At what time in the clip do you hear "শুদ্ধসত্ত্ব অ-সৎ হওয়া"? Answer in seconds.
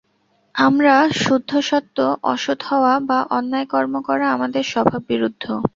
1.17-2.93